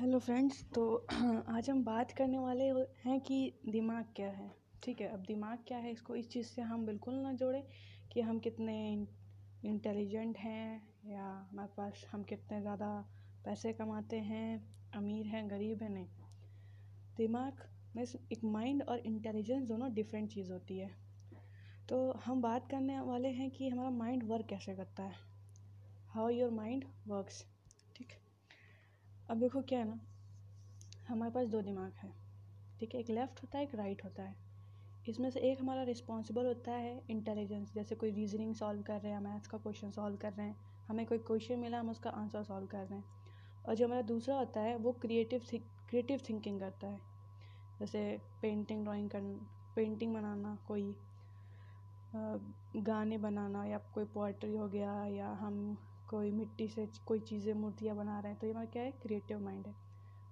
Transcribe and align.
Hello 0.00 0.18
friends 0.18 0.64
तो 0.74 1.06
आज 1.48 1.70
हम 1.70 1.84
बात 1.84 2.10
करने 2.12 2.38
वाले 2.38 2.64
हैं 3.04 3.20
कि 3.20 3.60
दिमाग 3.68 4.04
क्या 4.16 4.28
है। 4.28 4.50
ठीक 4.82 5.00
है, 5.00 5.08
अब 5.08 5.20
दिमाग 5.20 5.58
क्या 5.68 5.78
है 5.78 5.92
इसको 5.92 6.16
इस 6.16 6.30
चीज़ 6.30 6.46
से 6.46 6.62
हम 6.62 6.86
बिल्कुल 6.86 7.14
ना 7.14 7.32
जोड़ें 7.32 7.62
कि 8.12 8.20
हम 8.20 8.38
कितने 8.38 9.06
इंटेलिजेंट 9.64 10.36
हैं 10.36 10.88
या 11.06 11.48
हमारे 11.52 11.68
पास 11.76 12.06
हम 12.12 12.22
कितने 12.22 12.60
ज़्यादा 12.60 13.04
पैसे 13.44 13.72
कमाते 13.72 14.16
हैं, 14.16 14.74
अमीर 14.94 15.26
हैं, 15.26 15.50
गरीब 15.50 15.82
हैं, 15.82 15.90
नहीं। 15.90 16.08
दिमाग 17.16 17.52
में 17.96 18.04
एक 18.32 18.44
माइंड 18.44 18.82
और 18.82 18.98
इंटेलिजेंस 18.98 19.68
दोनों 19.68 19.94
डिफरेंट 19.94 20.30
चीज़ 20.30 20.52
होती 20.52 20.78
है। 20.78 20.90
तो 21.88 22.12
हम 22.12 22.42
बात 22.42 22.70
करने 22.70 23.00
वाले 23.00 23.28
हैं 23.28 23.50
कि 23.50 23.68
हमारा 23.68 23.90
माइंड 23.90 24.24
वर्क 24.24 24.46
कैसे 24.46 24.74
करता 24.74 25.02
है। 25.02 25.14
हाउ 26.08 26.28
योर 26.28 26.50
माइंड 26.50 26.84
वर्क्स 27.06 27.44
ठीक? 27.96 28.08
अब 29.28 29.38
देखो 29.38 29.60
क्या 29.62 29.78
है 29.78 29.84
ना, 29.84 29.98
हमारे 31.08 31.32
पास 31.32 31.46
दो 31.48 31.60
दिमाग 31.62 31.92
है, 31.94 32.12
ठीक 32.80 32.94
है? 32.94 33.00
एक 33.00 33.10
लेफ़्ट 33.10 33.42
होता 33.42 33.58
है, 33.58 33.64
एक 33.64 33.74
राइट 33.74 34.04
होता 34.04 34.22
है। 34.22 34.34
इसमें 35.08 35.28
से 35.30 35.40
एक 35.40 35.60
हमारा 35.60 35.82
रिस्पॉन्सिबल 35.82 36.46
होता 36.46 36.72
है 36.72 37.00
इंटेलिजेंस 37.10 37.72
जैसे 37.74 37.94
कोई 37.94 38.10
रीजनिंग 38.10 38.54
सॉल्व 38.54 38.82
कर 38.82 39.00
रहे 39.00 39.12
हैं 39.12 39.20
मैथ्स 39.20 39.46
का 39.46 39.58
क्वेश्चन 39.58 39.90
सॉल्व 39.90 40.16
कर 40.16 40.32
रहे 40.32 40.46
हैं, 40.46 40.56
हमें 40.88 41.04
कोई 41.06 41.18
क्वेश्चन 41.18 41.58
मिला, 41.58 41.80
हम 41.80 41.90
उसका 41.90 42.10
आंसर 42.10 42.42
सॉल्व 42.42 42.66
कर 42.66 42.84
रहे 42.84 42.98
हैं। 42.98 43.04
और 43.64 43.74
जो 43.74 43.86
हमारा 43.86 44.02
दूसरा 44.02 44.36
होता 44.36 44.60
है, 44.60 44.76
वो 44.76 44.92
क्रिएटिव 44.92 45.42
क्रिएटिव 45.88 46.20
थिंकिंग 46.28 46.60
करता 46.60 46.86
है। 46.86 47.00
जैसे 47.80 48.20
पेंटिंग 48.42 48.84
ड्राइंग 48.84 49.10
कर 49.10 49.20
पेंटिंग 49.76 50.14
बनाना, 50.14 50.56
कोई 50.68 50.94
गाने 52.76 53.18
बनाना, 53.18 53.64
या 53.64 53.78
कोई 53.94 54.04
पोइट्री 54.04 54.56
हो 54.56 54.68
गया, 54.68 55.04
या 55.06 55.28
हम 55.32 55.76
कोई 56.08 56.30
मिट्टी 56.32 56.68
से 56.68 56.86
कोई 57.06 57.20
चीज़ें 57.20 57.52
मूर्तियाँ 57.54 57.96
बना 57.96 58.18
रहे 58.20 58.32
हैं 58.32 58.38
तो 58.40 58.46
ये 58.46 58.52
हमारा 58.52 58.66
क्या 58.66 58.82
है? 58.82 58.90
क्रिएटिव 58.92 59.40
माइंड 59.40 59.66
है। 59.66 59.74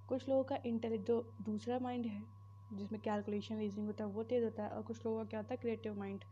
कुछ 0.08 0.28
लोगों 0.28 0.44
का 0.44 0.58
इंटेलेक्ट 0.66 1.06
जो 1.06 1.20
दूसरा 1.42 1.78
माइंड 1.78 2.06
है, 2.06 2.22
जिसमें 2.70 3.00
कैलकुलेशन 3.00 3.58
रीजनिंग 3.58 3.86
होता 3.86 4.04
है, 4.04 4.10
वो 4.10 4.22
तेज़ 4.22 4.44
होता 4.44 4.62
है, 4.62 4.68
और 4.70 4.82
कुछ 4.82 5.04
लोगों 5.06 5.18
का 5.18 5.24
क्या 5.24 5.40
होता 5.40 5.54
है? 5.54 5.56
क्रिएटिव 5.56 5.98
माइंड 5.98 6.24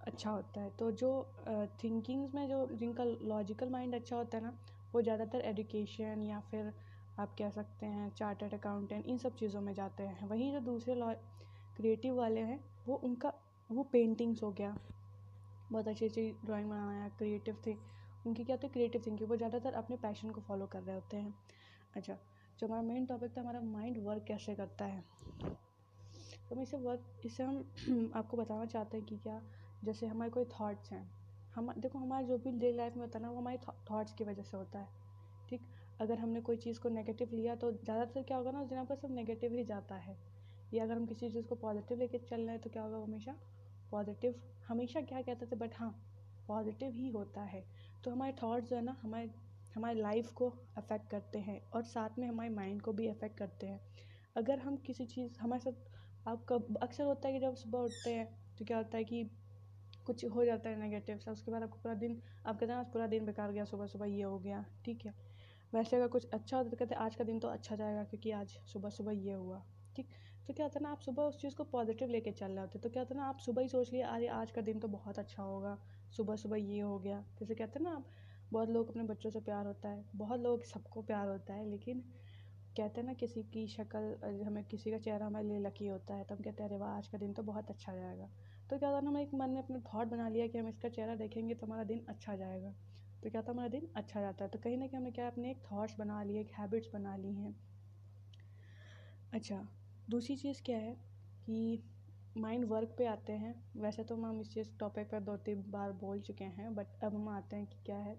अच्छा 0.00 0.30
होता 0.30 0.60
है। 0.60 0.70
तो 0.70 0.90
जो 0.92 1.10
थिंकिंग्स 1.82 2.34
में 2.34 2.48
जो, 2.48 2.66
जिनका 2.72 3.04
लॉजिकल 3.04 3.68
माइंड 3.70 3.94
अच्छा 3.94 4.16
होता 4.16 4.38
है 4.38 4.44
ना, 4.44 4.56
वो 4.94 5.02
ज़्यादातर 5.02 5.40
एजुकेशन 5.42 6.22
या 6.22 6.40
फिर 6.50 6.72
आप 7.18 7.34
कह 7.38 7.50
सकते 7.50 7.86
हैं 7.86 8.10
चार्टर्ड 8.10 8.54
अकाउंटेंट 8.54 9.06
इन 9.06 9.18
सब 9.18 9.34
चीज़ों 9.36 9.60
में 9.60 9.72
जाते 9.74 10.02
हैं। 10.02 10.28
वहीं 10.28 10.52
जो 10.52 10.60
दूसरे 10.62 10.94
क्रिएटिव 11.76 12.14
वाले 12.14 12.40
हैं, 12.40 12.58
वो 12.86 12.94
उनका, 13.04 13.32
वो 13.70 13.82
पेंटिंग्स 13.92 14.42
हो 14.42 14.50
गया। 14.52 14.76
बहुत 15.70 15.88
अच्छी 15.88 16.06
अच्छी 16.06 16.30
ड्राइंग 16.44 16.68
बनाना 16.70 16.94
या 16.94 17.08
क्रिएटिव 17.08 17.56
थिंग 17.66 17.78
उनकी 18.26 18.44
क्या 18.44 18.56
होती 18.56 18.66
है 18.66 18.72
क्रिएटिव 18.72 19.02
थिंकिंग 19.06 19.28
वो 19.30 19.36
ज़्यादातर 19.36 19.72
अपने 19.72 19.96
पैशन 19.96 20.30
को 20.30 20.40
फॉलो 20.40 20.66
कर 20.66 20.82
रहे 20.82 20.94
होते 20.94 21.16
हैं। 21.16 21.34
अच्छा 21.96 22.16
जो 22.58 22.66
हमारा 22.66 22.82
मेन 22.82 23.06
टॉपिक 23.06 23.36
था, 23.36 23.40
हमारा 23.40 23.60
माइंड 23.60 23.98
वर्क 23.98 24.24
कैसे 24.28 24.54
करता 24.54 24.84
है? 24.84 25.04
तो 26.48 26.56
मैं 26.56 26.62
इसे 26.62 26.76
वर्क 26.76 27.20
इसे 27.24 27.42
हम 27.42 27.64
आपको 28.14 28.36
बताना 28.36 28.64
चाहते 28.64 28.96
हैं 28.96 29.06
कि 29.06 29.16
क्या, 29.16 29.40
जैसे 29.84 30.06
हमारे 30.06 30.30
कोई 30.30 30.44
थाट्स 30.44 30.92
हैं, 30.92 31.10
हम, 31.54 31.72
देखो 31.78 31.98
हमारा 31.98 32.26
जो 32.26 32.38
भी 32.38 32.50
डेली 32.50 32.76
लाइफ 32.76 32.94
में 32.94 33.00
होता 33.02 33.18
है 33.18 33.24
ना, 33.24 33.30
वो 33.30 33.38
हमारे 33.38 33.58
थाट्स 33.90 34.12
की 34.12 34.24
वजह 34.24 34.42
से 34.42 34.56
होता 34.56 34.78
है, 34.78 34.88
ठीक? 35.48 35.66
अगर 36.00 36.18
हमने 36.18 36.40
कोई 36.40 36.56
चीज़ 36.56 36.80
को 36.80 36.88
नेगेटिव 36.88 37.30
लिया 37.32 37.54
तो 37.54 37.72
ज़्यादातर 37.72 38.22
क्या 38.22 38.36
होगा 38.36 38.50
ना, 38.50 38.60
उस 38.60 38.68
दिन 38.68 38.78
आपका 38.78 38.94
सब 38.94 39.14
नेगेटिव 39.14 39.52
ही 39.52 39.64
जाता 39.64 39.94
है। 39.94 40.16
या 40.74 40.84
अगर 40.84 40.94
हम 40.94 41.06
किसी 41.06 41.30
चीज़ 41.30 41.46
को 41.46 41.54
पॉजिटिव 41.54 41.98
लेके 41.98 42.18
चल 42.18 42.40
रहे 42.40 42.50
हैं 42.50 42.60
तो 42.60 42.70
क्या 42.70 42.82
होगा 42.82 42.98
हमेशा 42.98 43.34
पॉजिटिव 43.90 44.34
हमेशा 44.68 45.00
क्या 45.00 45.20
कहते 45.22 45.46
थे 45.46 45.56
बट 45.56 45.74
हाँ 45.74 45.90
पॉजिटिव 46.48 46.92
ही 46.92 47.08
होता 47.08 47.42
है। 47.42 47.64
तो 48.04 48.10
हमारे 48.10 48.32
थॉट्स 48.32 48.68
जो 48.70 48.76
है 48.76 48.82
ना, 48.82 48.96
हमारे 49.02 49.30
हमारे 49.76 50.00
लाइफ 50.00 50.30
को 50.32 50.48
अफेक्ट 50.76 51.10
करते 51.10 51.38
हैं 51.38 51.60
और 51.70 51.82
साथ 51.82 52.18
में 52.18 52.26
हमारे 52.28 52.50
माइंड 52.50 52.82
को 52.82 52.92
भी 52.92 53.06
अफेक्ट 53.08 53.38
करते 53.38 53.66
हैं। 53.66 53.80
अगर 54.36 54.58
हम 54.58 54.76
किसी 54.76 55.04
चीज़, 55.06 55.38
हमारे 55.38 55.60
साथ, 55.60 56.28
आपका, 56.28 56.56
अक्सर 56.82 57.04
होता 57.04 57.28
है 57.28 57.34
कि 57.34 57.40
जब 57.40 57.54
सुबह 57.54 57.78
उठते 57.78 58.14
हैं 58.14 58.26
तो 58.58 58.64
क्या 58.64 58.76
होता 58.76 58.96
है 58.96 59.04
कि 59.04 59.24
कुछ 60.06 60.24
हो 60.24 60.44
जाता 60.44 60.70
है 60.70 60.80
नेगेटिव 60.80 61.18
सा, 61.18 61.32
उसके 61.32 61.50
बाद 61.50 61.62
आपको 61.62 61.78
पूरा 61.78 61.94
दिन, 61.94 62.20
आप 62.46 62.60
कहते 62.60 62.72
हैं 62.72 62.78
आज 62.80 62.92
पूरा 62.92 63.06
दिन 63.06 63.26
बेकार 63.26 63.52
गया, 63.52 63.64
सुबह 63.64 63.86
सुबह 63.86 64.06
ये 64.06 64.22
हो 64.22 64.38
गया, 64.38 64.64
ठीक 64.84 65.04
है? 65.06 65.14
वैसे 65.72 65.96
अगर 65.96 66.08
कुछ 66.08 66.28
अच्छा 66.30 66.56
होता 66.56 66.70
तो 66.70 66.76
कहते 66.76 66.94
आज 66.94 67.14
का 67.14 67.24
दिन 67.24 67.38
तो 67.38 67.48
अच्छा 67.48 67.76
जाएगा, 67.76 68.04
क्योंकि 68.04 68.30
आज 68.30 68.48
सुबह 68.72 68.90
सुबह 68.90 69.12
ये 69.12 69.32
हुआ, 69.32 69.62
ठीक? 69.96 70.08
तो 70.46 70.52
क्या 70.52 70.66
होता 70.66 70.78
है 70.78 70.82
ना, 70.82 70.90
आप 70.90 71.00
सुबह 71.00 71.22
उस 71.22 71.40
चीज़ 71.40 71.54
को 71.54 71.64
पॉजिटिव 71.64 72.08
लेके 72.08 72.32
चल 72.32 72.50
रहे 72.50 72.60
होते 72.60 72.78
तो 72.78 72.90
क्या 72.90 73.02
होता 73.02 73.14
है 73.14 73.20
ना, 73.20 73.26
आप 73.26 73.38
सुबह 73.38 73.62
ही 73.62 73.68
सोच 73.68 73.92
लिए, 73.92 74.02
अरे 74.02 74.26
आज 74.26 74.50
का 74.50 74.60
दिन 74.60 74.78
तो 74.78 74.88
बहुत 74.88 75.18
अच्छा 75.18 75.42
होगा 75.42 75.78
सुबह 76.16 76.36
सुबह 76.36 76.56
ये 76.56 76.80
हो 76.80 76.98
गया। 76.98 77.24
जैसे 77.40 77.54
कहते 77.54 77.78
हैं 77.78 77.84
ना 77.84 77.94
आप, 77.96 78.06
बहुत 78.52 78.70
लोग 78.70 78.88
अपने 78.90 79.02
बच्चों 79.02 79.30
से 79.30 79.40
प्यार 79.40 79.66
होता 79.66 79.88
है, 79.88 80.04
बहुत 80.16 80.40
लोग 80.40 80.64
सबको 80.64 81.02
प्यार 81.02 81.28
होता 81.28 81.54
है, 81.54 81.70
लेकिन 81.70 82.00
कहते 82.76 83.00
हैं 83.00 83.06
ना 83.06 83.12
किसी 83.12 83.42
की 83.42 83.66
शक्ल, 83.66 84.42
हमें 84.46 84.64
किसी 84.64 84.90
का 84.90 84.98
चेहरा 84.98 85.26
हमारे 85.26 85.48
लिए 85.48 85.58
लकी 85.58 85.86
होता 85.86 86.14
है 86.14 86.24
तो 86.24 86.34
हम 86.34 86.42
कहते 86.42 86.62
हैं, 86.62 86.68
अरे 86.70 86.78
वाह, 86.78 86.90
आज 86.90 87.08
का 87.08 87.18
दिन 87.18 87.32
तो 87.32 87.42
बहुत 87.42 87.70
अच्छा 87.70 87.94
जाएगा। 87.94 88.28
तो 88.70 88.78
क्या 88.78 88.88
है 88.88 89.02
ना, 89.02 89.10
हमें 89.10 89.22
एक 89.22 89.34
मन 89.34 89.50
में 89.50 89.62
अपने 89.62 89.80
थॉट 89.80 90.06
बना 90.06 90.28
लिया 90.28 90.46
कि 90.46 90.58
हम 90.58 90.68
इसका 90.68 90.88
चेहरा 90.88 91.14
देखेंगे 91.14 91.54
तो 91.54 91.66
हमारा 91.66 91.84
दिन 91.84 92.04
अच्छा 92.08 92.36
जाएगा। 92.36 92.74
तो 93.22 93.30
क्या 93.30 93.40
होता 93.40 93.52
हमारा 93.52 93.68
दिन 93.68 93.88
अच्छा 93.96 94.20
जाता 94.20 94.44
है। 94.44 94.50
तो 94.50 94.58
कहीं 94.58 94.76
ना 94.76 94.86
कहीं 94.86 94.96
हमने 94.96 95.10
क्या, 95.10 95.26
अपने 95.26 95.50
एक 95.50 95.58
थाट्स 95.58 95.98
बना 95.98 96.22
लिए, 96.22 96.40
एक 96.40 96.50
हैबिट्स 96.58 96.88
बना 96.92 97.16
ली 97.16 97.34
हैं। 97.34 97.54
अच्छा 99.32 99.68
दूसरी 100.10 100.36
चीज़ 100.36 100.62
क्या 100.62 100.78
है 100.78 100.92
कि 101.46 101.82
माइंड 102.36 102.64
वर्क 102.64 102.94
पे 102.98 103.06
आते 103.06 103.32
हैं। 103.32 103.54
वैसे 103.76 104.04
तो 104.04 104.16
हम 104.16 104.40
इस 104.40 104.52
चीज़ 104.54 104.68
टॉपिक 104.78 105.10
पर 105.10 105.20
दो 105.20 105.36
तीन 105.36 105.64
बार 105.68 105.92
बोल 105.92 106.20
चुके 106.20 106.44
हैं 106.44 106.74
बट 106.74 107.04
अब 107.04 107.14
हम 107.14 107.28
आते 107.28 107.56
हैं 107.56 107.66
कि 107.66 107.76
क्या 107.86 107.96
है। 107.96 108.14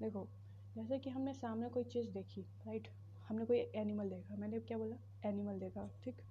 देखो, 0.00 0.28
जैसे 0.76 0.98
कि 0.98 1.10
हमने 1.10 1.34
सामने 1.34 1.68
कोई 1.68 1.84
चीज़ 1.84 2.10
देखी 2.10 2.42
राइट 2.66 2.88
हमने 3.28 3.44
कोई 3.44 3.58
एनिमल 3.58 4.08
देखा। 4.08 4.36
मैंने 4.36 4.60
क्या 4.60 4.78
बोला? 4.78 4.96
एनिमल 5.24 5.58
देखा, 5.58 5.88
ठीक? 6.04 6.22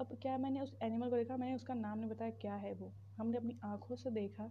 अब 0.00 0.18
क्या 0.22 0.38
मैंने 0.38 0.60
उस 0.60 0.76
एनिमल 0.82 1.10
को 1.10 1.16
देखा? 1.16 1.36
मैंने 1.36 1.54
उसका 1.54 1.74
नाम 1.74 1.98
नहीं 1.98 2.10
बताया 2.10 2.30
क्या 2.30 2.54
है 2.54 2.72
वो। 2.74 2.92
हमने 3.16 3.36
अपनी 3.36 3.58
आँखों 3.64 3.96
से 3.96 4.10
देखा, 4.10 4.50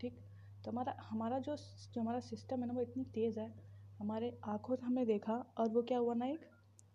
ठीक? 0.00 0.18
तो 0.64 0.70
हमारा 0.70 0.96
हमारा 1.00 1.38
जो 1.38 1.56
जो 1.56 2.00
हमारा 2.00 2.20
सिस्टम 2.20 2.60
है 2.60 2.66
ना, 2.66 2.74
वो 2.74 2.80
इतनी 2.80 3.04
तेज़ 3.04 3.40
है। 3.40 3.54
हमारे 3.98 4.38
आँखों 4.44 4.76
से 4.76 4.86
हमने 4.86 5.04
देखा 5.04 5.34
और 5.58 5.68
वो 5.68 5.82
क्या 5.82 5.98
हुआ 5.98 6.14
ना 6.14 6.26
एक? 6.26 6.40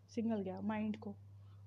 सिग्नल 0.10 0.42
गया 0.42 0.62
माइंड 0.62 0.98
को। 0.98 1.16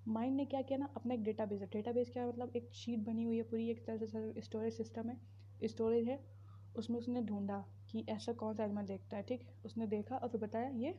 माइंड 0.09 0.37
ने 0.37 0.45
क्या 0.45 0.63
किया 0.63 0.79
ना, 0.79 0.89
अपना 0.97 1.15
एक 1.15 1.23
डेटाबेस 1.23 1.61
है। 1.61 1.67
डेटाबेस 1.67 2.11
क्या 2.11 2.27
मतलब 2.27 2.53
एक 2.57 2.71
शीट 2.73 2.99
बनी 2.99 3.25
हुई 3.25 3.37
है 3.37 3.43
पूरी, 3.43 3.71
एक 3.71 3.87
तरह 3.87 3.97
से 3.97 4.41
स्टोरेज 4.41 4.75
सिस्टम 4.75 5.09
है। 5.09 5.21
स्टोरेज 5.65 6.09
है। 6.09 6.25
उसमें 6.77 6.99
उसने 6.99 7.23
ढूंढा 7.23 7.65
कि 7.91 8.07
ऐसा 8.09 8.33
कौन 8.33 8.55
सा 8.55 8.65
एनिमल 8.65 8.83
देखता 8.83 9.17
है, 9.17 9.23
ठीक? 9.23 9.49
उसने 9.65 9.87
देखा 9.87 10.17
और 10.17 10.29
फिर 10.29 10.41
बताया, 10.41 10.69
ये 10.69 10.99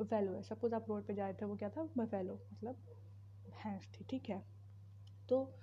बफेलो 0.00 0.32
है। 0.32 0.42
सपोज़ 0.42 0.74
आप 0.74 0.86
रोड 0.88 1.06
पे 1.06 1.14
जा 1.14 1.24
रहे 1.24 1.34
थे, 1.34 1.44
वो 1.44 1.56
क्या 1.56 1.70
था? 1.70 1.88
बफेलो 1.98 2.34
मतलब 2.52 2.74
भैंस 3.50 3.88
थी, 3.88 4.04
ठीक 4.04 4.28
है? 4.28 4.44
तो 5.28 5.54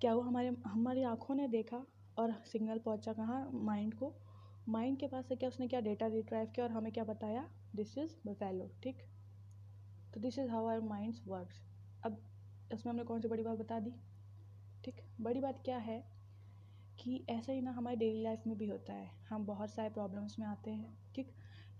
क्या 0.00 0.12
हुआ? 0.12 0.24
हमारे, 0.24 0.48
हमारी 0.66 1.02
आँखों 1.02 1.34
ने 1.34 1.48
देखा 1.48 1.86
और 2.18 2.32
सिग्नल 2.32 2.78
पहुँचा 2.78 3.12
कहाँ? 3.12 3.50
माइंड 3.54 3.94
को। 3.94 4.14
माइंड 4.68 4.98
के 4.98 5.06
पास 5.06 5.26
से 5.26 5.36
क्या 5.36 5.48
उसने 5.48 5.68
क्या 5.68 5.80
डेटा 5.80 6.06
रिट्राइव 6.06 6.46
किया 6.46 6.66
और 6.66 6.72
हमें 6.72 6.92
क्या 6.92 7.04
बताया? 7.04 7.50
दिस 7.76 7.98
इज़ 7.98 8.16
बफेलो 8.26 8.70
ठीक? 8.82 8.96
तो 10.14 10.20
this 10.20 10.38
is 10.38 10.50
how 10.50 10.66
our 10.66 10.80
minds 10.80 11.22
works 11.26 11.62
अब 12.04 12.18
इसमें 12.72 12.92
हमने 12.92 13.04
कौन 13.04 13.20
सी 13.20 13.28
बड़ी 13.28 13.42
बात 13.42 13.58
बता 13.58 13.80
दी? 13.80 13.92
ठीक, 14.84 14.94
बड़ी 15.20 15.40
बात 15.40 15.62
क्या 15.64 15.78
है 15.78 16.04
कि 16.98 17.24
ऐसा 17.28 17.52
ही 17.52 17.60
ना 17.60 17.70
हमारे 17.70 17.96
डेली 17.96 18.22
लाइफ 18.22 18.46
में 18.46 18.58
भी 18.58 18.66
होता 18.66 18.92
है। 18.92 19.10
हम 19.28 19.46
बहुत 19.46 19.70
सारे 19.70 19.90
प्रॉब्लम्स 19.90 20.38
में 20.38 20.46
आते 20.46 20.70
हैं, 20.70 20.98
ठीक? 21.14 21.26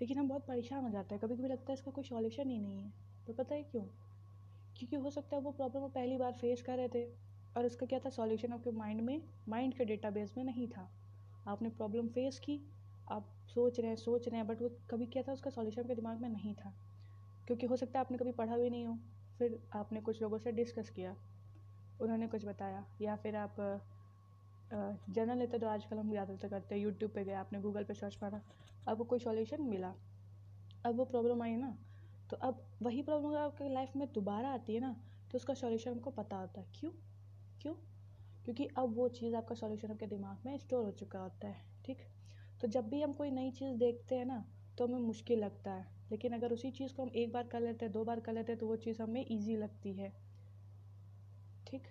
लेकिन 0.00 0.18
हम 0.18 0.28
बहुत 0.28 0.46
परेशान 0.46 0.84
हो 0.84 0.90
जाते 0.90 1.14
हैं। 1.14 1.24
कभी 1.24 1.36
कभी 1.36 1.48
लगता 1.48 1.66
है 1.68 1.74
इसका 1.74 1.90
कोई 1.90 2.04
सॉल्यूशन 2.04 2.50
ही 2.50 2.58
नहीं 2.58 2.82
है। 2.82 2.92
तो 3.26 3.32
पता 3.32 3.54
है 3.54 3.62
क्यों? 3.62 3.82
क्योंकि 4.76 4.96
हो 4.96 5.10
सकता 5.10 5.36
है 5.36 5.42
वो 5.42 5.52
प्रॉब्लम 5.52 5.82
वो 5.82 5.88
पहली 5.88 6.16
बार 6.16 6.32
फेस 6.32 6.62
कर 6.62 6.76
रहे 6.76 6.88
थे 6.88 7.04
और 7.56 7.66
उसका 7.66 7.86
क्या 7.86 7.98
था? 7.98 8.10
सॉल्यूशन 8.10 8.52
आपके 8.52 8.70
माइंड 8.70 9.00
में 9.00 9.22
माइंड 9.48 9.74
के 9.74 9.84
डेटाबेस 9.84 10.34
में 10.36 10.44
नहीं 10.44 10.68
था। 10.68 10.90
आपने 11.48 11.68
प्रॉब्लम 11.68 12.08
फेस 12.08 12.38
की, 12.38 12.60
आप 13.10 13.28
सोच 13.54 13.80
रहे 13.80 13.88
हैं, 13.88 13.96
सोच 13.96 14.28
रहे 14.28 14.36
हैं 14.36 14.46
बट 14.46 14.62
वो 14.62 14.70
कभी 14.90 15.06
क्या 15.06 15.22
था? 15.22 15.32
उसका 15.32 15.50
सॉल्यूशन 15.50 15.80
आपके 15.82 15.94
दिमाग 15.94 16.20
में 16.20 16.28
नहीं 16.28 16.54
था। 16.54 16.74
क्योंकि 17.46 17.66
हो 17.66 17.76
सकता 17.76 17.98
है 17.98 18.04
आपने 18.04 18.18
कभी 18.18 18.32
पढ़ा 18.32 18.58
भी 18.58 18.70
नहीं 18.70 18.86
हो। 18.86 18.98
फिर 19.38 19.58
आपने 19.74 20.00
कुछ 20.00 20.22
लोगों 20.22 20.38
से 20.38 20.52
डिस्कस 20.52 20.90
किया, 20.90 21.14
उन्होंने 22.00 22.26
कुछ 22.28 22.44
बताया, 22.44 22.84
या 23.00 23.16
फिर 23.16 23.36
आप 23.36 23.56
जनरल 24.70 25.38
लेते 25.38 25.58
तो 25.58 25.66
आजकल 25.68 25.98
हम 25.98 26.10
ज़्यादातर 26.10 26.48
करते 26.48 26.74
हैं 26.74 26.82
यूट्यूब 26.82 27.10
पे 27.10 27.24
गए, 27.24 27.32
आपने 27.34 27.60
गूगल 27.60 27.84
पे 27.84 27.94
सर्च 27.94 28.18
मारा 28.22 28.40
आपको 28.86 29.04
कोई 29.04 29.18
सॉल्यूशन 29.18 29.62
मिला। 29.64 29.92
अब 30.84 30.96
वो 30.96 31.04
प्रॉब्लम 31.04 31.42
आई 31.42 31.56
ना 31.56 31.76
तो 32.30 32.36
अब 32.38 32.64
वही 32.82 33.02
प्रॉब्लम 33.02 33.28
अगर 33.28 33.38
आपके 33.38 33.68
लाइफ 33.68 33.96
में 33.96 34.06
दोबारा 34.12 34.48
आती 34.50 34.74
है 34.74 34.80
ना 34.80 34.94
तो 35.30 35.36
उसका 35.36 35.54
सॉल्यूशन 35.54 35.90
हमको 35.90 36.10
पता 36.12 36.36
होता 36.36 36.60
है। 36.60 36.66
क्यों? 36.74 36.90
क्यों? 37.60 37.74
क्योंकि 38.44 38.66
अब 38.78 38.94
वो 38.96 39.08
चीज़ 39.10 39.34
आपका 39.36 39.54
सॉल्यूशन 39.54 39.90
आपके 39.90 40.06
दिमाग 40.06 40.46
में 40.46 40.56
स्टोर 40.58 40.84
हो 40.84 40.90
चुका 40.92 41.18
होता 41.18 41.48
है, 41.48 41.62
ठीक? 41.84 41.98
तो 42.60 42.68
जब 42.68 42.88
भी 42.88 43.02
हम 43.02 43.12
कोई 43.12 43.30
नई 43.30 43.50
चीज़ 43.50 43.76
देखते 43.78 44.14
हैं 44.14 44.24
ना 44.24 44.44
तो 44.78 44.86
हमें 44.86 44.98
मुश्किल 45.00 45.38
लगता 45.38 45.70
है। 45.70 45.95
लेकिन 46.10 46.32
अगर 46.32 46.52
उसी 46.52 46.70
चीज़ 46.70 46.94
को 46.94 47.02
हम 47.02 47.08
एक 47.08 47.32
बार 47.32 47.46
कर 47.46 47.60
लेते 47.60 47.84
हैं, 47.84 47.92
दो 47.92 48.04
बार 48.04 48.20
कर 48.20 48.32
लेते 48.32 48.52
हैं 48.52 48.58
तो 48.58 48.66
वो 48.66 48.76
चीज़ 48.76 49.02
हमें 49.02 49.26
ईजी 49.30 49.56
लगती 49.56 49.92
है। 49.92 50.12
ठीक? 51.66 51.82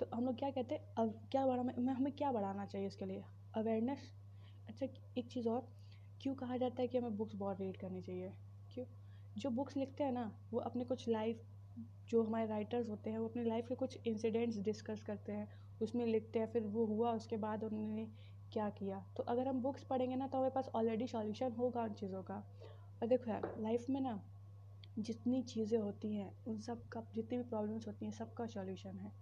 तो 0.00 0.06
हम 0.14 0.24
लोग 0.24 0.38
क्या 0.38 0.50
कहते 0.50 0.74
हैं? 0.74 0.94
अब 0.98 1.28
क्या 1.30 1.46
बढ़ा, 1.46 1.92
हमें 1.92 2.12
क्या 2.12 2.32
बढ़ाना 2.32 2.66
चाहिए 2.66 2.86
इसके 2.86 3.04
लिए? 3.04 3.24
अवेयरनेस 3.54 4.14
अच्छा 4.68 4.86
एक 5.18 5.28
चीज़ 5.28 5.48
और। 5.48 5.68
क्यों 6.20 6.34
कहा 6.34 6.56
जाता 6.56 6.82
है 6.82 6.88
कि 6.88 6.98
हमें 6.98 7.16
बुक्स 7.16 7.34
बहुत 7.34 7.60
रीड 7.60 7.76
करनी 7.76 8.02
चाहिए? 8.02 8.32
क्यों? 8.74 8.86
जो 9.38 9.50
बुक्स 9.50 9.76
लिखते 9.76 10.04
हैं 10.04 10.12
ना, 10.12 10.32
वो 10.52 10.60
अपने 10.60 10.84
कुछ 10.84 11.08
लाइफ 11.08 11.42
जो 12.08 12.22
हमारे 12.22 12.46
राइटर्स 12.46 12.90
होते 12.90 13.10
हैं, 13.10 13.18
वो 13.18 13.28
अपनी 13.28 13.44
लाइफ 13.44 13.68
के 13.68 13.74
कुछ 13.74 13.98
इंसिडेंट्स 14.06 14.58
डिस्कस 14.58 15.02
करते 15.02 15.32
हैं। 15.32 15.48
उसमें 15.82 16.06
लिखते 16.06 16.38
हैं, 16.38 16.46
फिर 16.46 16.62
वो 16.62 16.84
हुआ, 16.86 17.12
उसके 17.12 17.36
बाद 17.36 17.64
उन्होंने 17.64 18.08
क्या 18.52 18.70
किया? 18.70 19.06
तो 19.16 19.22
अगर 19.22 19.48
हम 19.48 19.62
बुक्स 19.62 19.84
पढ़ेंगे 19.84 20.16
ना 20.16 20.26
तो 20.26 20.38
हमारे 20.38 20.52
पास 20.54 20.70
ऑलरेडी 20.74 21.06
सॉल्यूशन 21.06 21.52
होगा 21.52 21.82
उन 21.82 21.92
चीज़ों 21.92 22.22
का। 22.22 22.57
और 23.02 23.08
देखो 23.08 23.30
यार 23.30 23.54
लाइफ 23.58 23.90
में 23.90 24.00
ना 24.00 24.22
जितनी 24.98 25.42
चीज़ें 25.42 25.78
होती 25.78 26.16
हैं, 26.16 26.44
उन 26.46 26.60
सब 26.60 26.88
का, 26.88 27.02
जितनी 27.14 27.38
भी 27.38 27.44
प्रॉब्लम्स 27.44 27.86
होती 27.86 28.04
हैं, 28.04 28.12
सबका 28.12 28.46
सॉल्यूशन 28.46 28.98
है। 28.98 29.12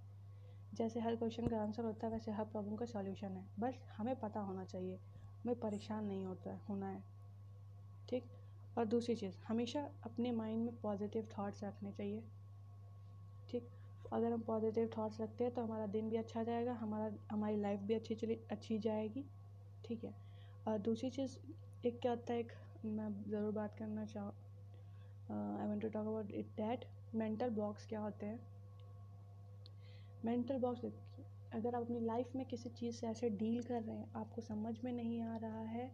जैसे 0.75 1.01
हर 1.01 1.17
क्वेश्चन 1.17 1.47
का 1.47 1.63
आंसर 1.63 1.85
होता 1.85 2.07
है, 2.07 2.13
वैसे 2.13 2.31
हर 2.31 2.45
प्रॉब्लम 2.45 2.77
का 2.77 2.87
सॉल्यूशन 2.87 3.29
है। 3.29 3.47
बस 3.59 3.85
हमें 3.97 4.21
पता 4.21 4.41
होना 4.41 4.65
चाहिए, 4.65 4.97
हमें 5.43 5.61
परेशान 5.61 6.05
नहीं 6.05 6.25
होता 6.25 6.51
है 6.51 6.61
होना 6.69 6.89
है। 6.89 7.05
ठीक? 8.09 8.25
और 8.79 8.85
दूसरी 8.85 9.17
चीज़, 9.17 9.37
हमेशा 9.49 9.91
अपने 10.03 10.33
माइंड 10.33 10.65
में 10.65 10.81
पॉजिटिव 10.81 11.29
थाट्स 11.39 11.65
रखने 11.65 11.93
चाहिए। 11.93 12.25
ठीक? 13.49 13.69
अगर 14.13 14.33
हम 14.33 14.41
पॉजिटिव 14.41 14.91
थाट्स 14.99 15.21
रखते 15.21 15.45
हैं 15.45 15.55
तो 15.55 15.63
हमारा 15.63 15.87
दिन 15.87 16.09
भी 16.09 16.17
अच्छा 16.17 16.43
जाएगा, 16.43 16.73
हमारा, 16.73 17.13
हमारी 17.33 17.57
लाइफ 17.57 17.81
भी 17.81 17.95
अच्छी 17.95 18.15
चली, 18.15 18.41
अच्छी 18.51 18.79
जाएगी। 18.79 19.25
ठीक 19.85 20.05
है? 20.05 20.15
और 20.69 20.79
दूसरी 20.79 21.11
चीज़, 21.11 21.39
एक 21.87 22.01
क्या 22.01 22.13
होता 22.13 22.33
है, 22.33 22.41
एक 22.41 22.53
मैं 22.85 23.09
ज़रूर 23.25 23.53
बात 23.53 23.77
करना 23.79 24.05
चाहूँ 24.05 24.33
I 25.59 25.67
want 25.69 25.83
to 25.83 25.89
talk 25.89 26.07
about 26.07 26.31
it 26.33 26.47
that 26.57 26.85
mental 27.15 27.51
blocks 27.51 27.87
क्या 27.87 28.01
होते 28.01 28.27
हैं? 28.27 28.41
मेंटल 30.25 30.59
ब्लॉक्स 30.59 30.85
अगर 31.55 31.75
आप 31.75 31.83
अपनी 31.83 32.01
लाइफ 32.01 32.35
में 32.37 32.45
किसी 32.47 32.69
चीज़ 32.71 32.97
से 32.97 33.07
ऐसे 33.07 33.31
डील 33.31 33.63
कर 33.63 33.83
रहे 33.83 33.97
हैं, 33.97 34.11
आपको 34.17 34.41
समझ 34.41 34.75
में 34.85 34.93
नहीं 34.93 35.21
आ 35.23 35.37
रहा 35.37 35.63
है 35.63 35.91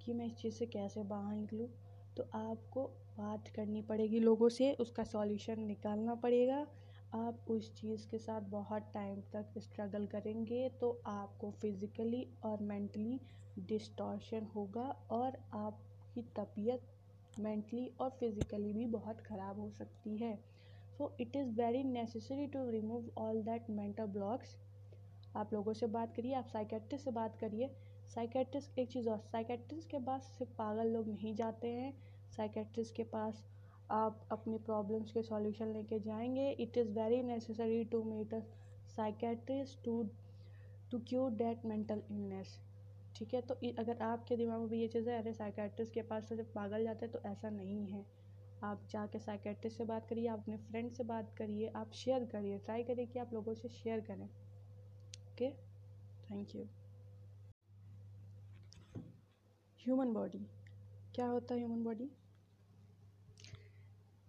कि 0.00 0.12
मैं 0.12 0.26
इस 0.26 0.34
चीज़ 0.36 0.54
से 0.54 0.66
कैसे 0.66 1.02
बाहर 1.04 1.34
निकलूँ 1.36 1.68
तो 2.16 2.28
आपको 2.34 2.84
बात 3.18 3.48
करनी 3.48 3.82
पड़ेगी 3.82 4.20
लोगों 4.20 4.48
से, 4.48 4.72
उसका 4.72 5.04
सॉल्यूशन 5.04 5.60
निकालना 5.60 6.14
पड़ेगा। 6.14 6.66
आप 7.14 7.44
उस 7.50 7.72
चीज़ 7.74 8.06
के 8.06 8.18
साथ 8.18 8.40
बहुत 8.50 8.90
टाइम 8.94 9.20
तक 9.32 9.58
स्ट्रगल 9.58 10.06
करेंगे 10.06 10.68
तो 10.80 10.90
आपको 11.06 11.50
फिज़िकली 11.50 12.26
और 12.44 12.62
मेंटली 12.62 13.20
डिस्टॉर्शन 13.58 14.46
होगा 14.54 14.88
और 15.10 15.38
आपकी 16.18 16.32
तबीयत 16.36 17.38
मेंटली 17.38 17.90
और 18.00 18.10
फिज़िकली 18.10 18.72
भी 18.72 18.86
बहुत 18.86 19.20
ख़राब 19.20 19.58
हो 19.60 19.68
सकती 19.70 20.16
है। 20.16 20.34
So 20.98 21.10
it 21.20 21.36
is 21.36 21.50
very 21.50 21.82
necessary 21.84 22.46
to 22.46 22.68
remove 22.70 23.10
all 23.18 23.42
that 23.42 23.70
mental 23.70 24.06
blocks 24.06 24.56
आप 25.36 25.52
लोगों 25.52 25.72
से 25.72 25.86
बात 25.86 26.14
करिए, 26.16 26.34
आप 26.34 26.46
साइकेट्रिस्ट 26.46 27.04
से 27.04 27.10
बात 27.10 27.36
करिए। 27.36 27.70
साइकेट्रिस्ट 28.14 28.78
एक 28.78 28.88
चीज़ 28.88 29.08
और 29.08 29.18
साइकेट्रिस्ट 29.22 29.90
के 29.90 29.98
पास 29.98 30.22
सिर्फ़ 30.38 30.52
पागल 30.52 30.88
लोग 30.88 31.08
नहीं 31.08 31.34
जाते 31.34 31.68
हैं। 31.68 31.92
साइकेट्रिस्ट 32.36 32.94
के 32.96 33.02
पास 33.04 33.44
आप 33.90 34.28
अपनी 34.32 34.58
प्रॉब्लम्स 34.58 35.12
के 35.12 35.22
सॉल्यूशन 35.22 35.72
लेके 35.72 35.98
जाएँगे। 36.00 36.50
It 36.50 36.78
is 36.78 36.90
very 36.92 37.22
necessary 37.22 37.84
to 37.84 38.02
meet 38.04 38.34
a 38.34 38.40
psychiatrist 38.96 39.84
to 39.84 40.02
to 40.90 40.98
cure 40.98 41.30
that 41.32 41.64
mental 41.66 42.02
illness 42.10 42.58
ठीक 43.16 43.34
है? 43.34 43.40
तो 43.40 43.54
अगर 43.78 44.02
आपके 44.02 44.36
दिमाग 44.36 44.60
में 44.60 44.68
भी 44.68 44.80
ये 44.80 44.88
चीज़ 44.88 45.08
है 45.10 45.18
अरे 45.18 45.32
साइकेट्रिस्ट 45.32 45.92
के 45.94 46.02
पास 46.02 46.32
जब 46.32 46.52
पागल 46.54 46.84
जाते 46.84 47.06
हैं 47.06 47.12
तो 47.12 47.28
ऐसा 47.28 47.50
नहीं 47.50 47.86
है। 47.86 48.04
आप 48.64 48.86
जाके 48.90 49.18
साइकेट्रिस्ट 49.18 49.78
से 49.78 49.84
बात 49.84 50.06
करिए, 50.08 50.26
आप 50.28 50.38
अपने 50.38 50.56
फ्रेंड 50.58 50.90
से 50.92 51.04
बात 51.04 51.34
करिए, 51.38 51.68
आप 51.76 51.92
शेयर 51.94 52.24
करिए 52.24 52.58
ट्राई 52.58 52.82
करिए 52.84 53.06
कि 53.06 53.18
आप 53.18 53.34
लोगों 53.34 53.54
से 53.54 53.68
शेयर 53.68 54.00
करें। 54.00 54.28
Okay 55.28 55.50
thank 56.30 56.54
you 56.54 56.64
human 59.78 60.12
body 60.12 60.46
क्या 61.14 61.26
होता 61.26 61.54
है 61.54 61.60
ह्यूमन 61.60 61.84
बॉडी 61.84 62.10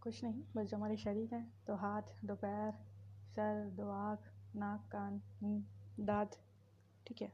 कुछ 0.02 0.24
नहीं, 0.24 0.44
बस 0.56 0.68
जो 0.68 0.78
हमारे 0.78 0.98
शरीर 0.98 1.34
है 1.34 1.44
तो 1.68 1.76
हाथ, 1.76 2.02
दो 2.26 2.36
पैर, 2.36 2.72
सर, 3.30 3.70
दो 3.70 3.90
आँख, 3.92 4.32
नाक, 4.56 4.88
कान 4.92 5.22
मुँह 5.44 6.06
दांत, 6.06 6.38
ठीक 7.08 7.22
है? 7.22 7.32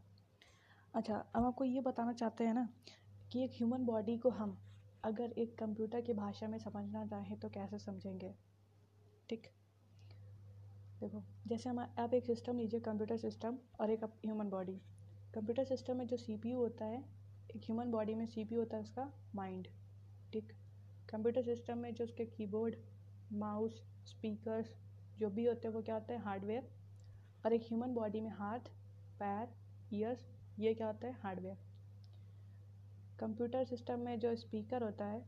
अच्छा 0.95 1.15
अब 1.35 1.45
आपको 1.45 1.63
ये 1.63 1.81
बताना 1.81 2.13
चाहते 2.13 2.43
हैं 2.43 2.53
ना 2.53 2.69
कि 3.31 3.43
एक 3.43 3.51
ह्यूमन 3.51 3.85
बॉडी 3.85 4.17
को 4.17 4.29
हम 4.29 4.57
अगर 5.03 5.31
एक 5.31 5.57
कंप्यूटर 5.57 6.01
की 6.01 6.13
भाषा 6.13 6.47
में 6.47 6.57
समझना 6.57 7.05
चाहें 7.05 7.39
तो 7.39 7.49
कैसे 7.49 7.79
समझेंगे? 7.79 8.35
ठीक? 9.29 9.47
देखो, 10.99 11.23
जैसे 11.47 11.69
हम, 11.69 11.79
आप 11.79 12.13
एक 12.13 12.25
सिस्टम 12.25 12.57
लीजिए 12.57 12.79
कंप्यूटर 12.79 13.17
सिस्टम 13.17 13.57
और 13.79 13.91
एक 13.91 14.03
ह्यूमन 14.03 14.49
बॉडी 14.49 14.81
कंप्यूटर 15.33 15.63
सिस्टम 15.63 15.97
में 15.97 16.07
जो 16.07 16.17
सीपीयू 16.17 16.57
होता 16.57 16.85
है, 16.85 17.03
एक 17.55 17.61
ह्यूमन 17.65 17.91
बॉडी 17.91 18.15
में 18.15 18.25
सीपीयू 18.25 18.59
होता 18.59 18.77
है 18.77 18.83
उसका 18.83 19.11
माइंड 19.35 19.67
ठीक? 20.33 20.53
कंप्यूटर 21.09 21.41
सिस्टम 21.41 21.77
में 21.77 21.93
जो 21.93 22.03
उसके 22.03 22.25
कीबोर्ड 22.25 22.75
माउस 23.33 23.81
स्पीकर्स 24.05 24.75
जो 25.17 25.29
भी 25.29 25.45
होते 25.45 25.67
हैं, 25.67 25.75
वो 25.75 25.81
क्या 25.81 25.95
होते 25.95 26.13
हैं? 26.13 26.21
हार्डवेयर 26.21 26.69
और 27.45 27.53
एक 27.53 27.61
ह्यूमन 27.61 27.93
बॉडी 27.93 28.21
में 28.21 28.31
हाथ, 28.31 28.59
पैर 29.19 29.47
ईयर्स 29.93 30.34
ये 30.59 30.73
क्या 30.73 30.87
होता 30.87 31.07
है? 31.07 31.13
हार्डवेयर। 31.13 31.57
कंप्यूटर 33.19 33.63
सिस्टम 33.63 33.99
में 33.99 34.19
जो 34.19 34.35
स्पीकर 34.35 34.83
होता 34.83 35.05
है 35.05 35.25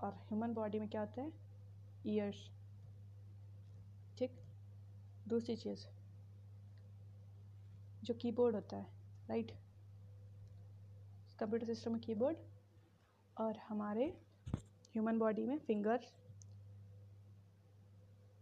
और 0.00 0.12
ह्यूमन 0.12 0.54
बॉडी 0.54 0.78
में 0.78 0.88
क्या 0.88 1.00
होता 1.00 1.22
है? 1.22 1.32
ईयर्स। 2.06 2.50
ठीक? 4.18 4.40
दूसरी 5.28 5.56
चीज़, 5.56 5.86
जो 8.04 8.14
कीबोर्ड 8.14 8.54
होता 8.54 8.76
है, 8.76 8.86
राइट? 9.28 9.52
कंप्यूटर 11.38 11.66
सिस्टम 11.66 11.92
में 11.92 12.00
कीबोर्ड 12.00 12.36
और 13.40 13.56
हमारे 13.56 14.06
ह्यूमन 14.92 15.18
बॉडी 15.18 15.46
में 15.46 15.58
फिंगर्स। 15.58 16.12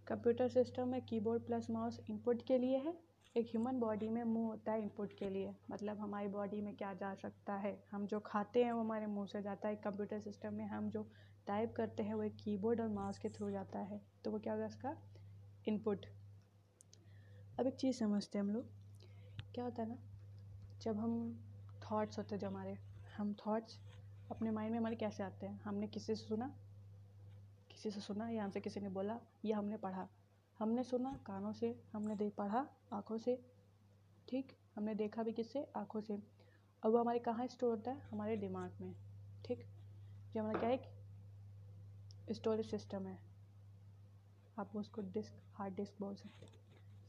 कंप्यूटर 0.06 0.48
सिस्टम 0.48 0.88
में 0.88 1.00
कीबोर्ड 1.02 1.42
प्लस 1.42 1.70
माउस 1.70 2.00
इनपुट 2.10 2.42
के 2.42 2.58
लिए 2.58 2.78
है। 2.78 3.15
एक 3.36 3.46
ह्यूमन 3.46 3.80
बॉडी 3.80 4.08
में 4.08 4.24
मुँह 4.24 4.46
होता 4.46 4.72
है 4.72 4.82
इनपुट 4.82 5.12
के 5.12 5.30
लिए। 5.30 5.56
मतलब 5.70 5.98
हमारी 5.98 6.28
बॉडी 6.28 6.60
में 6.60 6.76
क्या 6.76 6.94
जा 6.94 7.14
सकता 7.14 7.54
है? 7.54 7.84
हम 7.90 8.06
जो 8.06 8.20
खाते 8.20 8.64
हैं, 8.64 8.72
वो 8.72 8.80
हमारे 8.80 9.06
मुँह 9.06 9.26
से 9.26 9.42
जाता 9.42 9.68
है। 9.68 9.76
कंप्यूटर 9.76 10.20
सिस्टम 10.20 10.54
में 10.54 10.66
हम 10.66 10.90
जो 10.90 11.10
टाइप 11.46 11.74
करते 11.76 12.02
हैं, 12.02 12.14
वो 12.14 12.22
एक 12.22 12.36
कीबोर्ड 12.36 12.80
और 12.80 12.88
माउस 12.88 13.18
के 13.18 13.28
थ्रू 13.28 13.50
जाता 13.50 13.78
है। 13.78 14.00
तो 14.24 14.30
वो 14.30 14.38
क्या 14.38 14.52
होगा 14.52 14.66
इसका? 14.66 14.96
इनपुट 15.68 16.06
अब 17.60 17.66
एक 17.66 17.74
चीज़ 17.74 17.96
समझते 17.96 18.38
हैं 18.38 18.44
हम 18.44 18.50
लोग। 18.50 18.66
क्या 19.54 19.64
होता 19.64 19.82
है 19.82 19.88
ना, 19.88 19.98
जब 20.82 20.96
हम 20.96 21.40
थॉट्स 21.90 22.18
होते 22.18 22.34
हैं 22.34 22.40
जो 22.40 22.48
हमारे, 22.48 22.78
हम 23.16 23.34
थॉट्स 23.34 23.80
अपने 24.30 24.50
माइंड 24.50 24.72
में 24.72 24.78
हमारे 24.78 24.96
कैसे 24.96 25.22
आते 25.22 25.46
हैं? 25.46 25.60
हमने 25.60 25.86
किसी 25.86 26.16
से 26.16 26.28
सुना? 26.28 26.54
किसी 27.70 27.90
से 27.90 28.00
सुना? 28.00 28.28
या 28.28 28.44
हमसे 28.44 28.60
किसी 28.60 28.80
ने 28.80 28.88
बोला? 28.88 29.20
या 29.44 29.58
हमने 29.58 29.76
पढ़ा? 29.76 30.08
हमने 30.58 30.84
सुना 30.84 31.20
कानों 31.26 31.52
से, 31.52 31.82
हमने 31.92 32.16
देख 32.16 32.34
पढ़ा 32.34 32.66
आँखों 32.92 33.18
से। 33.18 33.44
ठीक, 34.28 34.52
हमने 34.76 34.94
देखा 34.94 35.22
भी 35.22 35.32
किससे? 35.32 35.66
आँखों 35.76 36.00
से। 36.00 36.22
अब 36.82 36.92
वो 36.92 36.98
हमारे 36.98 37.18
कहाँ 37.18 37.46
स्टोर 37.46 37.70
होता 37.70 37.90
है? 37.90 38.00
हमारे 38.00 38.36
दिमाग 38.36 38.72
में। 38.80 38.94
ठीक 39.44 39.66
जो 40.34 40.40
हमारा 40.40 40.60
क्या 40.60 40.70
एक 40.70 40.82
स्टोरेज 42.32 42.70
सिस्टम 42.70 43.06
है। 43.06 43.18
आप 44.58 44.76
उसको 44.76 45.02
डिस्क 45.02 45.32
हार्ड 45.54 45.74
डिस्क 45.74 45.94
बोल 46.00 46.14
सकते 46.14 46.46
हैं। 46.46 46.52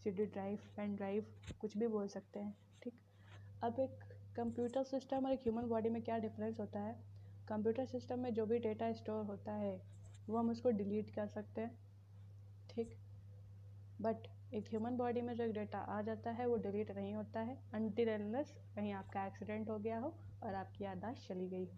C 0.04 0.12
D 0.12 0.26
drive 0.26 0.60
pen 0.78 0.96
drive 0.96 1.26
कुछ 1.62 1.78
भी 1.78 1.88
बोल 1.88 2.08
सकते 2.08 2.40
हैं। 2.40 2.58
ठीक, 2.84 2.94
अब 3.64 3.80
एक 3.80 4.00
कंप्यूटर 4.36 4.84
सिस्टम 4.84 5.26
और 5.26 5.32
एक 5.32 5.40
ह्यूमन 5.40 5.64
बॉडी 5.64 5.90
में 5.90 6.02
क्या 6.02 6.18
डिफरेंस 6.18 6.60
होता 6.60 6.80
है? 6.80 7.04
कंप्यूटर 7.48 7.86
सिस्टम 7.86 8.20
में 8.20 8.34
जो 8.34 8.46
भी 8.46 8.60
डेटा 8.60 8.94
स्टोर 8.94 9.26
होता 9.26 9.52
है, 9.52 9.82
वो 10.30 10.38
हम 10.38 10.50
उसको 10.50 10.70
डिलीट 10.70 11.10
कर 11.10 11.28
सकते 11.28 11.62
हैं। 11.62 11.80
ठीक 12.70 13.07
बट 14.02 14.18
एक 14.54 14.68
ह्यूमन 14.70 14.98
बॉडी 14.98 15.22
में 15.22 15.36
जो 15.36 15.44
एक 15.44 15.54
डेटा 15.54 15.80
आ 15.80 16.02
जाता 16.02 16.32
है, 16.32 16.48
वो 16.48 16.58
डिलीट 16.58 16.92
नहीं 16.92 17.16
होता 17.16 17.40
है 17.40 17.58
अनटिल 17.74 18.10
एनलेस 18.10 18.56
कहीं 18.76 18.94
आपका 18.94 19.26
एक्सीडेंट 19.26 19.70
हो 19.70 19.80
गया 19.80 20.00
हो 20.00 20.18
और 20.44 20.56
आपकी 20.56 20.84
यादाश्त 20.84 21.28
चली 21.28 21.50
गई 21.50 21.66
हो। 21.66 21.78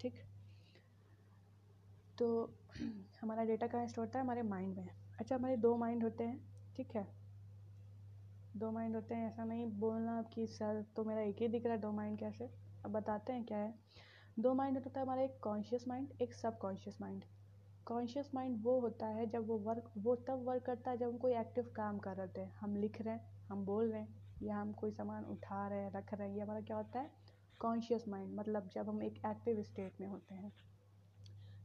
ठीक? 0.00 0.14
तो 2.18 2.54
हमारा 3.22 3.44
डेटा 3.44 3.66
कहाँ 3.66 3.86
स्टोर 3.86 4.04
होता 4.04 4.18
है? 4.18 4.24
हमारे 4.24 4.42
माइंड 4.42 4.76
में। 4.76 4.88
अच्छा 5.20 5.34
हमारे 5.34 5.56
दो 5.56 5.76
माइंड 5.76 6.02
होते 6.02 6.24
हैं। 6.24 6.40
ठीक 6.76 6.96
है? 6.96 7.08
दो 8.56 8.70
माइंड 8.70 8.94
होते 8.94 9.14
हैं। 9.14 9.28
ऐसा 9.28 9.44
नहीं 9.44 9.66
बोलना 9.66 10.22
कि 10.22 10.46
सर 10.46 10.84
तो 10.96 11.04
मेरा 11.04 11.20
एक 11.20 11.36
ही 11.38 11.48
दिख 11.48 11.64
रहा 11.64 11.74
है। 11.74 11.80
दो 11.80 11.92
माइंड 11.92 12.18
कैसे? 12.18 12.50
अब 12.84 12.92
बताते 12.92 13.32
हैं 13.32 13.44
क्या 13.44 13.58
है। 13.58 13.74
दो 14.38 14.54
माइंड 14.54 14.78
होता 14.78 15.00
है 15.00 15.06
हमारा 15.06 15.22
एक 15.22 15.40
कॉन्शियस 15.42 15.88
माइंड 15.88 16.08
एक 16.22 16.34
सब 16.34 16.58
कॉन्शियस 16.58 17.00
माइंड 17.00 17.24
कॉन्शियस 17.86 18.30
माइंड 18.34 18.62
वो 18.62 18.80
होता 18.80 19.06
है 19.06 19.26
जब 19.26 19.46
वो 19.46 19.58
वर्क 19.58 19.90
वो 19.98 20.16
तब 20.16 20.44
वर्क 20.44 20.62
करता 20.62 20.90
है 20.90 20.96
जब 20.96 21.08
हम 21.08 21.18
कोई 21.18 21.34
एक्टिव 21.34 21.72
काम 21.76 21.98
कर 21.98 22.16
रहे 22.16 22.26
होते 22.26 22.40
हैं। 22.40 22.54
हम 22.54 22.76
लिख 22.76 23.02
रहे 23.02 23.14
हैं, 23.14 23.46
हम 23.48 23.64
बोल 23.64 23.92
रहे 23.92 24.00
हैं, 24.00 24.36
या 24.42 24.56
हम 24.56 24.72
कोई 24.72 24.90
सामान 24.90 25.24
उठा 25.24 25.68
रहे 25.68 25.78
हैं, 25.78 25.92
रख 25.92 26.14
रहे 26.14 26.28
हैं, 26.28 26.36
ये 26.36 26.42
हमारा 26.42 26.60
क्या 26.60 26.76
होता 26.76 27.00
है? 27.00 27.10
कॉन्शियस 27.58 28.08
माइंड 28.08 28.34
मतलब 28.34 28.68
जब 28.68 28.88
हम 28.88 29.02
एक 29.02 29.26
एक्टिव 29.26 29.62
स्टेट 29.62 30.00
में 30.00 30.08
होते 30.08 30.34
हैं। 30.34 30.52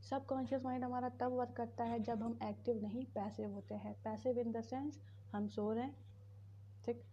सब 0.10 0.26
कॉन्शियस 0.26 0.64
माइंड 0.64 0.84
हमारा 0.84 1.10
तब 1.10 1.32
वर्क 1.32 1.52
करता 1.52 1.84
है 1.84 2.00
जब 2.00 2.24
हम 2.24 2.40
एक्टिव 2.44 2.82
नहीं 2.82 3.06
पैसिव 3.06 3.52
होते 3.52 3.76
हैं। 3.76 3.94
पैसिव 3.94 4.40
इन 4.40 4.52
द 4.52 4.62
सेंस 4.62 5.02
हम 5.32 5.48
सो 5.48 5.72
रहे 5.72 5.84
हैं, 5.84 5.96
ठीक? 6.86 7.04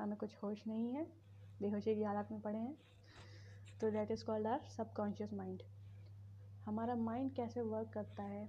हमें 0.00 0.16
कुछ 0.16 0.36
होश 0.42 0.66
नहीं 0.66 0.92
है, 0.92 1.06
बेहोशी 1.60 1.94
की 1.94 2.02
हालत 2.02 2.28
में 2.30 2.40
पड़े 2.40 2.58
हैं। 2.58 2.78
तो 3.80 3.90
that 3.90 4.10
is 4.10 4.24
called 4.24 4.46
our 4.46 4.60
subconscious 4.92 5.32
mind 5.32 5.62
हमारा 6.68 6.94
माइंड 6.94 7.32
कैसे 7.34 7.62
वर्क 7.62 7.88
करता 7.88 8.22
है 8.22 8.48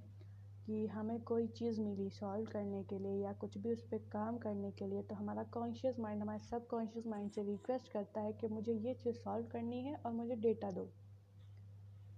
कि 0.65 0.85
हमें 0.87 1.19
कोई 1.23 1.47
चीज़ 1.47 1.79
मिली 1.81 2.09
सॉल्व 2.09 2.45
करने 2.45 2.81
के 2.83 2.97
लिए 2.99 3.21
या 3.23 3.31
कुछ 3.33 3.57
भी 3.57 3.71
उस 3.71 3.81
पर 3.81 3.97
काम 4.13 4.37
करने 4.37 4.71
के 4.71 4.87
लिए 4.87 5.01
तो 5.01 5.15
हमारा 5.15 5.43
कॉन्शियस 5.53 5.99
माइंड 5.99 6.21
हमारे 6.21 6.39
सब 6.39 6.65
कॉन्शियस 6.67 7.05
माइंड 7.07 7.29
से 7.31 7.43
रिक्वेस्ट 7.43 7.91
करता 7.91 8.21
है 8.21 8.33
कि 8.33 8.47
मुझे 8.47 8.73
ये 8.73 8.93
चीज़ 8.93 9.15
सॉल्व 9.15 9.45
करनी 9.51 9.81
है 9.83 9.95
और 9.95 10.11
मुझे 10.11 10.35
डेटा 10.37 10.71
दो। 10.71 10.87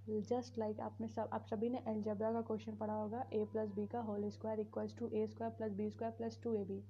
जस्ट 0.09 0.57
लाइक 0.57 0.75
like 0.75 0.85
आपने 0.85 1.07
सब, 1.07 1.29
आप 1.33 1.45
सभी 1.45 1.69
ने 1.69 1.81
एल्जब्रा 1.87 2.31
का 2.33 2.41
क्वेश्चन 2.41 2.75
पढ़ा 2.75 2.93
होगा 2.93 3.23
ए 3.33 3.43
प्लस 3.51 3.69
बी 3.71 3.85
का 3.87 3.99
whole 3.99 4.29
square 4.29 4.59
equals 4.59 4.97
to 4.97 5.07
A 5.07 5.25
square 5.27 5.53
plus 5.53 5.71
B 5.71 5.89
square 5.89 6.13
plus 6.13 6.39
two 6.43 6.53
A 6.53 6.63
B 6.63 6.81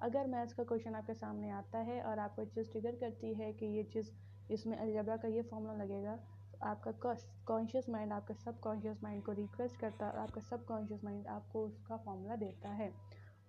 अगर 0.00 0.26
मैथ्स 0.26 0.52
का 0.52 0.64
क्वेश्चन 0.64 0.94
आपके 0.94 1.14
सामने 1.14 1.50
आता 1.50 1.78
है 1.90 2.00
और 2.02 2.18
आपको 2.18 2.44
चीज़ 2.46 2.70
ट्रिगर 2.70 2.96
करती 2.96 3.32
है 3.34 3.52
कि 3.52 3.66
ये 3.66 3.84
चीज़, 3.84 4.10
इसमें 4.50 4.76
एल्जब्रा 4.78 5.16
का 5.16 5.28
ये 5.28 5.42
फॉर्मूला 5.42 5.74
लगेगा 5.84 6.18
आपका 6.62 7.14
कॉन्शियस 7.46 7.88
माइंड 7.88 8.12
आपका 8.12 8.34
सब 8.34 8.60
कॉन्शियस 8.60 9.02
माइंड 9.02 9.22
को 9.24 9.32
रिक्वेस्ट 9.32 9.76
करता 9.76 10.06
है 10.06 10.18
आपका 10.18 10.40
सब 10.40 10.64
कॉन्शियस 10.66 11.04
माइंड 11.04 11.26
आपको 11.26 11.64
उसका 11.66 11.96
फॉर्मूला 11.96 12.36
देता 12.36 12.68
है। 12.68 12.92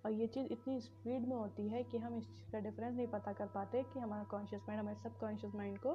और 0.06 0.12
ये 0.12 0.28
चीज़ 0.28 0.48
इतनी 0.48 0.80
स्पीड 0.82 1.28
में 1.28 1.36
होती 1.36 1.68
है 1.70 1.84
कि 1.84 1.98
हम 1.98 2.18
इस 2.18 2.28
चीज़ 2.28 2.52
का 2.52 2.60
डिफरेंस 2.60 2.96
नहीं 2.96 3.08
पता 3.08 3.34
कर 3.34 3.48
पाते 3.48 3.84
कि 3.84 4.00
हमारा 4.00 4.24
कॉन्शियस 4.24 4.62
माइंड 4.62 4.80
हमारे 4.80 4.98
सब 4.98 5.18
कॉन्शियस 5.18 5.56
माइंड 5.56 5.78
को 5.78 5.94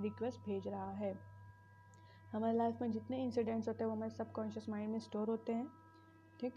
रिक्वेस्ट 0.00 0.40
भेज 0.40 0.68
रहा 0.68 0.90
है। 0.90 1.14
हमारे 2.32 2.56
लाइफ 2.56 2.80
में 2.82 2.90
जितने 2.92 3.22
इंसिडेंट्स 3.24 3.68
होते 3.68 3.84
हैं, 3.84 3.88
वो 3.90 3.96
हमारे 3.96 4.10
सब 4.10 4.32
कॉन्शियस 4.32 4.68
माइंड 4.68 4.92
में 4.92 4.98
स्टोर 4.98 5.28
होते 5.28 5.52
हैं, 5.52 5.68
ठीक? 6.40 6.54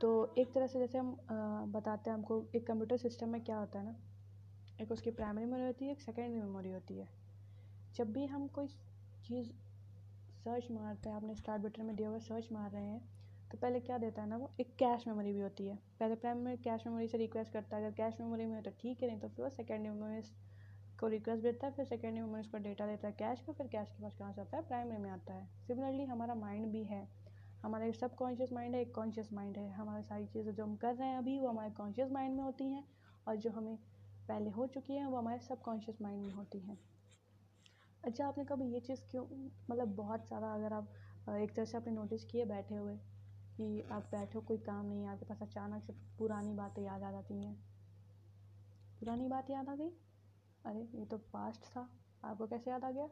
तो 0.00 0.34
एक 0.38 0.52
तरह 0.54 0.66
से 0.66 0.78
जैसे 0.78 0.98
हम 0.98 1.16
बताते 1.72 2.10
हैं 2.10 2.16
हमको 2.16 2.42
एक 2.54 2.66
कंप्यूटर 2.66 2.96
सिस्टम 2.96 3.28
में 3.28 3.44
क्या 3.44 3.58
होता 3.58 3.78
है 3.78 3.84
ना? 3.84 3.96
एक 4.80 4.92
उसकी 4.92 5.10
प्राइमरी 5.10 5.44
मेमोरी 5.44 5.64
होती 5.64 5.84
है, 5.84 5.92
एक 5.92 6.00
सेकेंडरी 6.00 6.40
मेमोरी 6.40 6.70
होती 6.70 6.98
है। 6.98 7.08
जब 7.94 8.12
भी 8.12 8.26
हम 8.26 8.46
कोई 8.48 8.68
चीज़ 9.26 9.50
सर्च 10.44 10.70
मारते 10.70 11.08
हैं 11.08 11.16
आपने 11.16 11.34
स्टार्ट 11.34 11.62
बटन 11.62 11.84
में 11.84 11.94
दिया 11.96 12.08
हुआ 12.08 12.18
सर्च 12.18 12.48
मार 12.52 12.70
रहे 12.70 12.84
हैं 12.84 13.00
तो 13.50 13.58
पहले 13.58 13.80
क्या 13.80 13.98
देता 13.98 14.22
है 14.22 14.28
ना 14.28 14.36
वो? 14.36 14.50
एक 14.60 14.74
कैश 14.76 15.06
मेमोरी 15.08 15.32
भी 15.32 15.40
होती 15.40 15.66
है। 15.66 15.76
पहले 16.00 16.14
प्राइमरी 16.14 16.56
कैश 16.56 16.86
मेमोरी 16.86 17.08
से 17.08 17.18
रिक्वेस्ट 17.18 17.52
करता 17.52 17.76
है, 17.76 17.84
अगर 17.84 17.94
कैश 17.94 18.16
मेमोरी 18.20 18.46
में 18.46 18.54
हो 18.56 18.62
तो 18.62 18.70
ठीक 18.70 19.02
है, 19.02 19.08
नहीं 19.08 19.20
तो 19.20 19.28
फिर 19.28 19.44
वो 19.44 19.50
सेकेंडरी 19.50 19.90
मेमोरी 19.90 20.22
को 21.00 21.06
रिक्वेस्ट 21.06 21.42
देता 21.42 21.66
है, 21.66 21.72
फिर 21.72 21.84
सेकेंडरी 21.84 22.22
मेमोरी 22.22 22.42
को 22.42 22.58
डेटा 22.58 22.86
देता 22.86 23.08
है 23.08 23.14
कैश 23.18 23.40
का, 23.40 23.52
फिर 23.52 23.66
कैश 23.66 23.88
के 23.88 24.02
पास 24.02 24.16
कहाँ 24.18 24.32
से 24.32 24.40
आता 24.40 24.56
है? 24.56 24.62
प्राइमरी 24.68 24.98
में 24.98 25.10
आता 25.10 25.34
है। 25.34 25.48
सिमिलरली 25.66 26.04
हमारा 26.04 26.34
माइंड 26.34 26.72
भी 26.72 26.84
है। 26.84 27.08
हमारा 27.62 27.90
सब 27.90 28.14
कॉन्शियस 28.14 28.52
माइंड 28.52 28.74
है, 28.74 28.80
एक 28.80 28.94
कॉन्शियस 28.94 29.32
माइंड 29.32 29.58
है। 29.58 29.70
हमारी 29.70 30.02
सारी 30.02 30.26
चीज़ें 30.26 30.54
जो 30.54 30.64
हम 30.64 30.76
कर 30.76 30.94
रहे 30.94 31.08
हैं 31.08 31.18
अभी, 31.18 31.38
वो 31.38 31.48
हमारे 31.48 31.70
कॉन्शियस 31.70 32.10
माइंड 32.10 32.36
में 32.36 32.42
होती 32.44 32.64
हैं, 32.64 32.84
और 33.28 33.36
जो 33.36 33.50
हमें 33.50 33.76
पहले 34.28 34.50
हो 34.50 34.66
चुकी 34.66 34.92
हैं, 34.92 35.06
वो 35.06 35.16
हमारे 35.16 35.38
सब 35.38 35.62
कॉन्शियस 35.62 36.02
माइंड 36.02 36.26
में 36.26 36.32
होती 36.32 36.58
हैं। 36.58 36.78
अच्छा 38.06 38.26
आपने 38.28 38.44
कभी 38.44 38.64
ये 38.64 38.80
चीज़ 38.80 39.00
क्यों 39.10 39.24
मतलब 39.70 39.88
बहुत 39.88 40.28
सारा 40.28 40.54
अगर 40.54 40.72
आप 40.72 40.92
एक 41.28 41.56
तरह 41.56 41.64
से 41.64 41.76
आपने 41.76 41.92
नोटिस 41.92 42.24
किए 42.24 42.44
बैठे 42.44 42.74
हुए 42.74 42.96
कि 43.56 43.82
आप 43.92 44.02
बैठे 44.02 44.38
हो, 44.38 44.40
कोई 44.40 44.58
काम 44.58 44.86
नहीं 44.86 45.02
है, 45.02 45.08
आपके 45.08 45.24
पास 45.24 45.42
अचानक 45.42 45.84
से 45.84 45.92
पुरानी 45.92 46.52
बातें 46.52 46.82
याद 46.82 47.02
आ 47.02 47.10
जाती 47.10 47.44
हैं? 47.44 47.54
पुरानी 49.00 49.28
बात 49.28 49.50
याद 49.50 49.68
आ 49.68 49.74
गई? 49.74 49.90
अरे, 50.66 50.88
ये 50.94 51.04
तो 51.04 51.18
पास्ट 51.18 51.60
था। 51.60 51.90
आपको 52.24 52.46
कैसे 52.46 52.70
याद 52.70 52.84
आ 52.84 52.90
गया? 52.90 53.08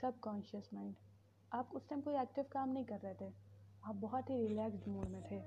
सब 0.00 0.20
कॉन्शियस 0.20 0.70
माइंड 0.74 0.94
आप 1.52 1.70
उस 1.74 1.88
टाइम 1.88 2.00
कोई 2.00 2.14
एक्टिव 2.14 2.44
काम 2.52 2.68
नहीं 2.68 2.84
कर 2.84 2.98
रहे 2.98 3.14
थे। 3.14 3.32
आप 3.84 3.94
बहुत 3.94 4.30
ही 4.30 4.46
रिलैक्स्ड 4.46 4.88
मूड 4.88 5.04
में 5.04 5.22
थे। 5.22 5.40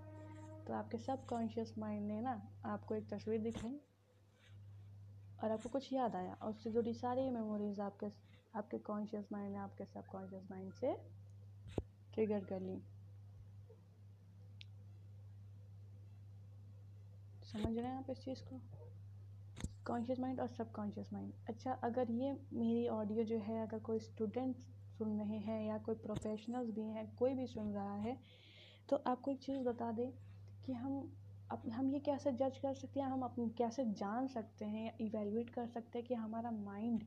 तो 0.65 0.73
आपके 0.73 0.97
सब 0.97 1.25
कॉन्शियस 1.25 1.77
माइंड 1.77 2.07
ने 2.07 2.21
ना, 2.21 2.61
आपको 2.65 2.95
एक 2.95 3.09
तस्वीर 3.09 3.41
दिखाई 3.41 3.81
और 5.43 5.51
आपको 5.51 5.69
कुछ 5.69 5.93
याद 5.93 6.15
आया 6.15 6.33
और 6.33 6.49
उससे 6.49 6.71
जुड़ी 6.71 6.93
सारी 6.93 7.29
मेमोरीज 7.29 7.79
आपके 7.79 8.26
आपके 8.57 8.77
कॉन्शियस 8.77 9.27
माइंड 9.31 9.51
ने 9.51 9.57
आपके 9.59 9.85
सब 9.85 10.05
कॉन्शियस 10.05 10.47
माइंड 10.51 10.73
से 10.73 10.93
ट्रिगर 12.13 12.43
कर 12.43 12.61
ली। 12.61 12.79
समझ 17.43 17.77
रहे 17.77 17.87
हैं 17.87 17.97
आप 17.97 18.09
इस 18.09 18.23
चीज़ 18.23 18.41
को? 18.43 18.61
कॉन्शियस 19.85 20.19
माइंड 20.19 20.39
और 20.39 20.47
सब 20.47 20.71
कॉन्शियस 20.71 21.13
माइंड 21.13 21.33
अच्छा 21.49 21.71
अगर 21.83 22.11
ये 22.11 22.31
मेरी 22.53 22.87
ऑडियो 22.87 23.23
जो 23.23 23.37
है, 23.39 23.61
अगर 23.67 23.79
कोई 23.79 23.99
स्टूडेंट 23.99 24.55
सुन 24.97 25.19
रहे 25.19 25.37
हैं 25.39 25.61
या 25.67 25.77
कोई 25.77 25.95
प्रोफेशनल्स 25.95 26.69
भी 26.69 26.81
हैं, 26.81 27.15
कोई 27.15 27.33
भी 27.33 27.47
सुन 27.47 27.71
रहा 27.73 27.95
है 27.95 28.17
तो 28.89 28.95
आपको 29.07 29.31
एक 29.31 29.39
चीज़ 29.39 29.59
बता 29.59 29.91
दें 29.91 30.11
कि 30.65 30.73
हम 30.73 31.13
अप, 31.51 31.63
हम 31.69 31.91
ये 31.91 31.99
कैसे 31.99 32.31
जज 32.31 32.57
कर 32.57 32.73
सकते 32.73 32.99
हैं, 32.99 33.07
हम 33.07 33.21
अपने, 33.21 33.47
कैसे 33.49 33.85
जान 33.93 34.27
सकते 34.27 34.65
हैं 34.65 34.97
इवेलुएट 35.01 35.49
कर 35.49 35.67
सकते 35.67 35.99
हैं 35.99 36.07
कि 36.07 36.13
हमारा 36.13 36.51
माइंड 36.51 37.03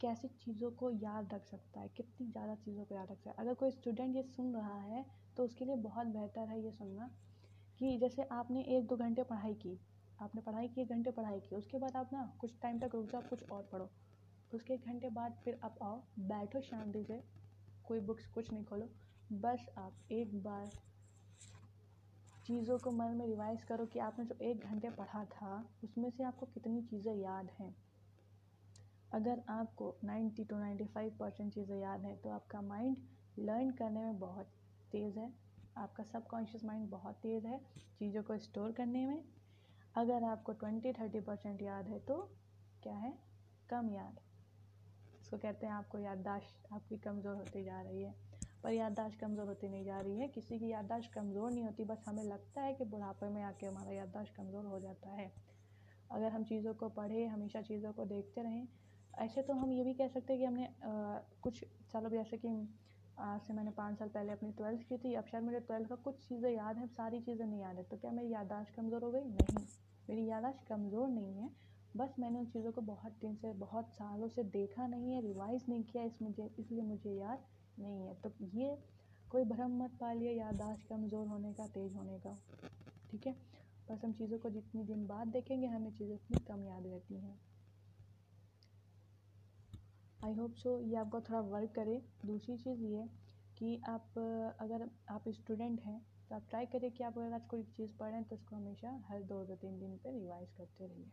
कैसे 0.00 0.28
चीज़ों 0.36 0.70
को 0.72 0.90
याद 0.92 1.34
रख 1.34 1.46
सकता 1.46 1.80
है, 1.80 1.88
कितनी 1.88 2.26
ज़्यादा 2.28 2.54
चीज़ों 2.56 2.84
को 2.84 2.94
याद 2.94 3.10
रख 3.10 3.18
सकता 3.18 3.30
है। 3.30 3.36
अगर 3.38 3.54
कोई 3.54 3.70
स्टूडेंट 3.70 4.16
ये 4.16 4.22
सुन 4.24 4.54
रहा 4.54 4.78
है 4.80 5.04
तो 5.36 5.44
उसके 5.44 5.64
लिए 5.64 5.76
बहुत 5.78 6.06
बेहतर 6.08 6.48
है 6.48 6.60
ये 6.60 6.70
सुनना 6.72 7.10
कि 7.80 7.96
जैसे 7.98 8.22
आपने 8.32 8.62
एक 8.76 8.86
दो 8.86 8.96
घंटे 8.96 9.22
पढ़ाई 9.24 9.54
की, 9.56 9.78
आपने 10.18 10.40
पढ़ाई 10.42 10.68
की, 10.68 10.80
एक 10.82 10.88
घंटे 10.88 11.10
पढ़ाई 11.10 11.40
की, 11.40 11.56
उसके 11.56 11.78
बाद 11.78 11.96
आप 11.96 12.12
ना 12.12 12.24
कुछ 12.40 12.58
टाइम 12.62 12.78
तक 12.78 12.94
रुक 12.94 13.06
जाओ, 13.06 13.22
कुछ 13.30 13.50
और 13.50 13.68
पढ़ो। 13.72 13.88
उसके 14.50 14.74
एक 14.74 14.86
घंटे 14.86 15.08
बाद 15.10 15.36
फिर 15.44 15.58
आप 15.64 15.78
आओ, 15.82 16.02
बैठो 16.20 16.60
शांति 16.60 17.04
से 17.04 17.20
कोई 17.84 18.00
बुक्स 18.00 18.26
कुछ 18.26 18.52
नहीं 18.52 18.64
खोलो, 18.64 18.88
बस 19.34 19.66
आप 19.78 20.12
एक 20.12 20.42
बार 20.42 20.70
चीज़ों 22.46 22.78
को 22.78 22.90
मन 22.92 23.14
में 23.14 23.26
रिवाइज 23.26 23.62
करो 23.62 23.86
कि 23.86 23.98
आपने 24.00 24.24
जो 24.24 24.34
एक 24.42 24.64
घंटे 24.64 24.90
पढ़ा 24.90 25.24
था, 25.26 25.64
उसमें 25.84 26.10
से 26.10 26.24
आपको 26.24 26.46
कितनी 26.46 26.82
चीज़ें 26.82 27.14
याद 27.14 27.50
हैं। 27.60 27.74
अगर 29.12 29.42
आपको 29.50 29.94
90 30.04 30.44
टू 30.44 30.56
95 30.56 31.10
परसेंट 31.18 31.52
चीज़ें 31.54 31.76
याद 31.78 32.04
हैं 32.04 32.16
तो 32.22 32.30
आपका 32.30 32.60
माइंड 32.62 32.96
लर्न 33.38 33.70
करने 33.70 34.00
में 34.00 34.18
बहुत 34.18 34.50
तेज़ 34.92 35.18
है। 35.18 35.32
आपका 35.78 36.04
सबकॉन्शियस 36.04 36.64
माइंड 36.64 36.88
बहुत 36.90 37.14
तेज़ 37.14 37.46
है 37.46 37.58
चीज़ों 37.98 38.22
को 38.22 38.38
स्टोर 38.38 38.72
करने 38.72 39.04
में। 39.06 39.22
अगर 39.94 40.24
आपको 40.24 40.52
20-30 40.54 41.20
परसेंट 41.20 41.62
याद 41.62 41.88
है 41.88 41.98
तो 42.00 42.16
क्या 42.82 42.94
है? 42.94 43.12
कम 43.70 43.90
याद। 43.90 44.20
उसको 45.20 45.38
कहते 45.38 45.66
हैं 45.66 45.72
आपको 45.72 45.98
याददाश्त, 45.98 46.72
आपकी 46.72 46.96
कमज़ोर 46.98 47.36
होती 47.36 47.64
जा 47.64 47.80
रही 47.80 48.02
है। 48.02 48.14
पर 48.62 48.72
याददाश्त 48.72 49.18
कमज़ोर 49.20 49.46
होती 49.46 49.68
नहीं 49.68 49.84
जा 49.84 50.00
रही 50.00 50.18
है। 50.18 50.28
किसी 50.28 50.58
की 50.58 50.70
याददाश्त 50.70 51.12
कमज़ोर 51.12 51.50
नहीं 51.50 51.64
होती, 51.64 51.84
बस 51.84 52.04
हमें 52.06 52.24
लगता 52.24 52.62
है 52.62 52.74
कि 52.74 52.84
बुढ़ापे 52.84 53.28
में 53.28 53.42
आके 53.42 53.66
हमारा 53.66 53.92
याददाश्त 53.92 54.34
कमज़ोर 54.36 54.64
हो 54.64 54.80
जाता 54.80 55.10
है। 55.10 55.30
अगर 56.10 56.32
हम 56.32 56.44
चीज़ों 56.44 56.74
को 56.74 56.88
पढ़ें, 56.88 57.26
हमेशा 57.28 57.62
चीज़ों 57.62 57.92
को 57.92 58.04
देखते 58.04 58.42
रहें 58.42 58.66
ऐसे 59.14 59.42
तो 59.42 59.54
हम 59.54 59.72
ये 59.72 59.84
भी 59.84 59.92
कह 59.94 60.08
सकते 60.08 60.32
हैं 60.32 60.40
कि 60.40 60.46
हमने 60.46 60.68
कुछ 61.42 61.64
सालों 61.92 62.10
जैसे 62.10 62.36
कि 62.36 62.48
आज 63.20 63.40
से 63.42 63.52
मैंने 63.52 63.70
पाँच 63.72 63.98
साल 63.98 64.08
पहले 64.08 64.32
अपनी 64.32 64.50
ट्वेल्थ 64.52 64.82
की 64.88 64.96
थी, 64.98 65.14
अब 65.14 65.24
शायद 65.26 65.44
मेरे 65.44 65.60
ट्वेल्थ 65.60 65.88
का 65.88 65.94
कुछ 66.04 66.14
चीज़ें 66.28 66.50
याद 66.50 66.76
हैं 66.78 66.86
सारी 66.88 67.20
चीज़ें 67.20 67.46
नहीं 67.46 67.60
याद 67.60 67.76
है 67.76 67.82
तो 67.84 67.96
क्या 67.96 68.10
मेरी 68.12 68.32
याददाश्त 68.32 68.74
कमज़ोर 68.76 69.02
हो 69.04 69.10
गई? 69.10 69.20
नहीं, 69.20 69.64
मेरी 70.08 70.26
याददाश्त 70.26 70.66
कमज़ोर 70.68 71.08
नहीं 71.08 71.34
है, 71.34 71.50
बस 71.94 72.14
मैंने 72.18 72.38
उन 72.38 72.46
चीज़ों 72.46 72.72
को 72.72 72.80
बहुत 72.82 73.12
दिन 73.20 73.34
से, 73.34 73.52
बहुत 73.54 73.90
सालों 73.90 74.28
से 74.28 74.44
देखा 74.50 74.86
नहीं 74.86 75.12
है, 75.12 75.20
रिवाइज़ 75.22 75.64
नहीं 75.68 75.82
किया 75.84 76.04
इस 76.04 76.22
मुझे, 76.22 76.50
इसलिए 76.58 76.82
मुझे 76.84 77.10
याद 77.10 77.44
नहीं 77.78 78.06
है 78.06 78.14
तो 78.14 78.32
ये 78.54 78.76
कोई 79.30 79.44
भ्रम 79.46 79.82
मत 79.82 79.90
पालिए 80.00 80.32
याददाश्त 80.32 80.88
कमज़ोर 80.88 81.26
होने 81.26 81.52
का, 81.52 81.66
तेज़ 81.68 81.94
होने 81.94 82.18
का, 82.18 82.36
ठीक 83.10 83.26
है? 83.26 83.34
बस 83.90 84.04
हम 84.04 84.12
चीज़ों 84.12 84.38
को 84.38 84.50
जितनी 84.50 84.84
दिन 84.84 85.06
बाद 85.06 85.28
देखेंगे, 85.28 85.66
हमें 85.66 85.90
चीज़ें 85.90 86.14
उतनी 86.14 86.44
कम 86.48 86.64
याद 86.64 86.86
रहती 86.86 87.20
हैं। 87.20 87.38
आई 90.24 90.34
होप 90.34 90.54
सो 90.54 90.78
ये 90.80 90.96
आपको 90.96 91.20
थोड़ा 91.20 91.40
वर्क 91.50 91.70
करे। 91.74 92.00
दूसरी 92.26 92.56
चीज़ 92.58 92.80
ये 92.84 93.04
कि 93.58 93.80
आप, 93.88 94.18
अगर 94.60 94.88
आप 95.10 95.28
स्टूडेंट 95.30 95.80
हैं 95.80 96.00
तो 96.28 96.34
आप 96.34 96.42
ट्राई 96.50 96.66
करें 96.66 96.90
कि 96.90 97.04
आप 97.04 97.18
अगर 97.18 97.32
आज 97.32 97.46
कोई 97.50 97.62
चीज़ 97.76 97.96
पढ़ें 97.98 98.22
तो 98.24 98.36
उसको 98.36 98.56
हमेशा 98.56 98.90
हर 99.08 99.22
दो 99.22 99.44
दो 99.44 99.56
तीन 99.56 99.78
दिन 99.80 99.96
पर 99.96 100.12
रिवाइज़ 100.12 100.50
करते 100.58 100.86
रहिए। 100.86 101.10